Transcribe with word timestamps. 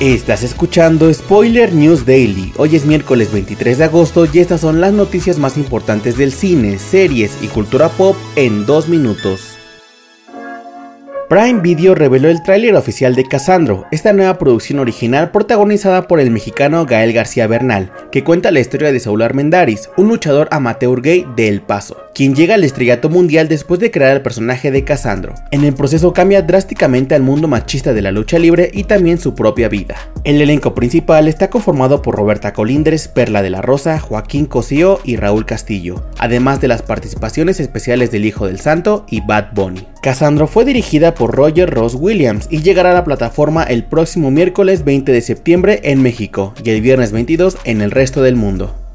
Estás 0.00 0.44
escuchando 0.44 1.12
Spoiler 1.12 1.74
News 1.74 2.06
Daily. 2.06 2.52
Hoy 2.56 2.76
es 2.76 2.86
miércoles 2.86 3.32
23 3.32 3.78
de 3.78 3.84
agosto 3.84 4.28
y 4.32 4.38
estas 4.38 4.60
son 4.60 4.80
las 4.80 4.92
noticias 4.92 5.40
más 5.40 5.56
importantes 5.56 6.16
del 6.16 6.30
cine, 6.30 6.78
series 6.78 7.36
y 7.42 7.48
cultura 7.48 7.88
pop 7.88 8.14
en 8.36 8.64
dos 8.64 8.88
minutos. 8.88 9.57
Prime 11.28 11.60
Video 11.60 11.94
reveló 11.94 12.30
el 12.30 12.42
tráiler 12.42 12.74
oficial 12.74 13.14
de 13.14 13.22
Cassandro, 13.22 13.84
esta 13.90 14.14
nueva 14.14 14.38
producción 14.38 14.78
original 14.78 15.30
protagonizada 15.30 16.08
por 16.08 16.20
el 16.20 16.30
mexicano 16.30 16.86
Gael 16.86 17.12
García 17.12 17.46
Bernal, 17.46 17.92
que 18.10 18.24
cuenta 18.24 18.50
la 18.50 18.60
historia 18.60 18.92
de 18.92 18.98
Saúl 18.98 19.20
Armendáriz, 19.20 19.90
un 19.98 20.08
luchador 20.08 20.48
amateur 20.50 21.02
gay 21.02 21.26
de 21.36 21.48
El 21.48 21.60
Paso, 21.60 21.98
quien 22.14 22.34
llega 22.34 22.54
al 22.54 22.64
estrellato 22.64 23.10
mundial 23.10 23.46
después 23.46 23.78
de 23.78 23.90
crear 23.90 24.16
el 24.16 24.22
personaje 24.22 24.70
de 24.70 24.84
Cassandro. 24.84 25.34
En 25.50 25.64
el 25.64 25.74
proceso 25.74 26.14
cambia 26.14 26.40
drásticamente 26.40 27.14
al 27.14 27.22
mundo 27.22 27.46
machista 27.46 27.92
de 27.92 28.00
la 28.00 28.10
lucha 28.10 28.38
libre 28.38 28.70
y 28.72 28.84
también 28.84 29.18
su 29.18 29.34
propia 29.34 29.68
vida. 29.68 29.96
El 30.24 30.40
elenco 30.40 30.74
principal 30.74 31.28
está 31.28 31.50
conformado 31.50 32.00
por 32.00 32.16
Roberta 32.16 32.54
Colindres, 32.54 33.06
Perla 33.06 33.42
de 33.42 33.50
la 33.50 33.60
Rosa, 33.60 33.98
Joaquín 33.98 34.46
Cosío 34.46 34.98
y 35.04 35.16
Raúl 35.16 35.44
Castillo, 35.44 36.06
además 36.16 36.62
de 36.62 36.68
las 36.68 36.80
participaciones 36.80 37.60
especiales 37.60 38.10
del 38.10 38.24
Hijo 38.24 38.46
del 38.46 38.60
Santo 38.60 39.04
y 39.10 39.20
Bad 39.20 39.52
Bunny. 39.52 39.86
Cassandro 40.00 40.46
fue 40.46 40.64
dirigida 40.64 41.14
por 41.14 41.34
Roger 41.34 41.70
Ross 41.70 41.94
Williams 41.94 42.46
y 42.50 42.62
llegará 42.62 42.92
a 42.92 42.94
la 42.94 43.04
plataforma 43.04 43.64
el 43.64 43.84
próximo 43.84 44.30
miércoles 44.30 44.84
20 44.84 45.10
de 45.10 45.20
septiembre 45.20 45.80
en 45.84 46.02
México 46.02 46.54
y 46.62 46.70
el 46.70 46.80
viernes 46.80 47.10
22 47.10 47.58
en 47.64 47.80
el 47.80 47.90
resto 47.90 48.22
del 48.22 48.36
mundo. 48.36 48.87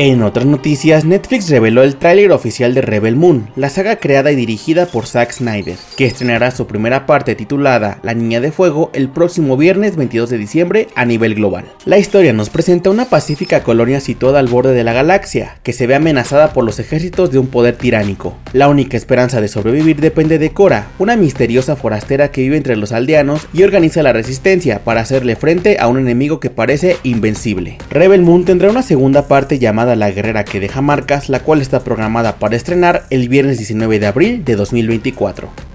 En 0.00 0.22
otras 0.22 0.46
noticias, 0.46 1.04
Netflix 1.04 1.50
reveló 1.50 1.82
el 1.82 1.96
tráiler 1.96 2.30
oficial 2.30 2.72
de 2.72 2.82
Rebel 2.82 3.16
Moon, 3.16 3.48
la 3.56 3.68
saga 3.68 3.96
creada 3.96 4.30
y 4.30 4.36
dirigida 4.36 4.86
por 4.86 5.06
Zack 5.06 5.32
Snyder, 5.32 5.74
que 5.96 6.06
estrenará 6.06 6.52
su 6.52 6.68
primera 6.68 7.04
parte 7.04 7.34
titulada 7.34 7.98
La 8.04 8.14
Niña 8.14 8.40
de 8.40 8.52
Fuego 8.52 8.92
el 8.92 9.08
próximo 9.08 9.56
viernes 9.56 9.96
22 9.96 10.30
de 10.30 10.38
diciembre 10.38 10.86
a 10.94 11.04
nivel 11.04 11.34
global. 11.34 11.64
La 11.84 11.98
historia 11.98 12.32
nos 12.32 12.48
presenta 12.48 12.90
una 12.90 13.06
pacífica 13.06 13.64
colonia 13.64 13.98
situada 13.98 14.38
al 14.38 14.46
borde 14.46 14.72
de 14.72 14.84
la 14.84 14.92
galaxia, 14.92 15.58
que 15.64 15.72
se 15.72 15.88
ve 15.88 15.96
amenazada 15.96 16.52
por 16.52 16.62
los 16.62 16.78
ejércitos 16.78 17.32
de 17.32 17.40
un 17.40 17.48
poder 17.48 17.74
tiránico. 17.74 18.36
La 18.52 18.68
única 18.68 18.96
esperanza 18.96 19.40
de 19.40 19.48
sobrevivir 19.48 20.00
depende 20.00 20.38
de 20.38 20.50
Cora, 20.50 20.86
una 21.00 21.16
misteriosa 21.16 21.74
forastera 21.74 22.30
que 22.30 22.42
vive 22.42 22.56
entre 22.56 22.76
los 22.76 22.92
aldeanos 22.92 23.48
y 23.52 23.64
organiza 23.64 24.04
la 24.04 24.12
resistencia 24.12 24.84
para 24.84 25.00
hacerle 25.00 25.34
frente 25.34 25.78
a 25.80 25.88
un 25.88 25.98
enemigo 25.98 26.38
que 26.38 26.50
parece 26.50 26.98
invencible. 27.02 27.78
Rebel 27.90 28.22
Moon 28.22 28.44
tendrá 28.44 28.70
una 28.70 28.82
segunda 28.82 29.26
parte 29.26 29.58
llamada 29.58 29.87
la 29.96 30.10
Guerrera 30.10 30.44
que 30.44 30.60
deja 30.60 30.82
marcas, 30.82 31.28
la 31.28 31.40
cual 31.40 31.60
está 31.60 31.80
programada 31.80 32.36
para 32.36 32.56
estrenar 32.56 33.04
el 33.10 33.28
viernes 33.28 33.58
19 33.58 33.98
de 33.98 34.06
abril 34.06 34.44
de 34.44 34.56
2024. 34.56 35.67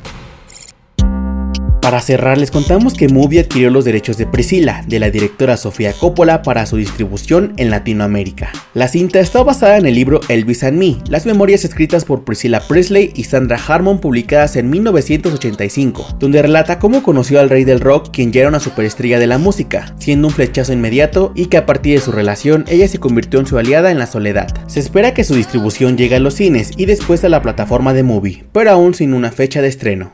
Para 1.84 2.00
cerrar, 2.00 2.38
les 2.38 2.50
contamos 2.50 2.94
que 2.94 3.09
Movie 3.09 3.42
adquirió 3.42 3.70
los 3.70 3.84
derechos 3.84 4.16
de 4.16 4.26
Priscilla, 4.26 4.86
de 4.88 5.02
la 5.02 5.09
directora 5.09 5.58
Sofía 5.58 5.92
Coppola, 5.92 6.42
para 6.42 6.66
su 6.66 6.78
distribución 6.78 7.52
en 7.58 7.70
Latinoamérica. 7.70 8.53
La 8.73 8.88
cinta 8.88 9.20
está 9.20 9.44
basada 9.44 9.75
en 9.75 9.86
el 9.86 9.94
libro 9.94 10.22
Elvis 10.30 10.64
and 10.64 10.78
Me, 10.78 10.95
las 11.09 11.25
memorias 11.25 11.66
escritas 11.66 12.06
por 12.06 12.23
Priscilla 12.23 12.62
Presley 12.66 13.12
y 13.16 13.25
Sandra 13.25 13.59
Harmon 13.67 14.00
publicadas 14.00 14.56
en 14.56 14.70
1985, 14.70 16.20
donde 16.20 16.42
relata 16.42 16.80
cómo 16.80 17.03
conoció 17.03 17.42
al 17.42 17.50
rey 17.50 17.66
del 17.66 17.81
rock, 17.81 18.12
quien 18.14 18.31
ya 18.31 18.40
era 18.40 18.50
una 18.50 18.62
superestrella 18.62 19.20
de 19.20 19.28
la 19.28 19.38
música, 19.38 19.94
siendo 20.00 20.30
un 20.30 20.34
flechazo 20.34 20.72
inmediato 20.72 21.34
y 21.36 21.47
que 21.47 21.58
a 21.58 21.66
partir 21.66 21.95
de 21.95 22.06
su 22.06 22.14
relación 22.14 22.64
ella 22.70 22.88
se 22.88 23.02
convirtió 23.02 23.42
en 23.42 23.45
su 23.45 23.58
aliada 23.58 23.92
en 23.92 24.00
la 24.00 24.08
soledad. 24.08 24.47
Se 24.68 24.80
espera 24.80 25.14
que 25.14 25.25
su 25.25 25.36
distribución 25.36 25.97
llegue 25.97 26.16
a 26.16 26.20
los 26.22 26.36
cines 26.36 26.72
y 26.78 26.86
después 26.86 27.25
a 27.25 27.30
la 27.30 27.42
plataforma 27.42 27.94
de 27.94 28.03
Movie, 28.03 28.45
pero 28.53 28.72
aún 28.72 28.94
sin 28.94 29.14
una 29.14 29.34
fecha 29.34 29.62
de 29.62 29.68
estreno. 29.68 30.14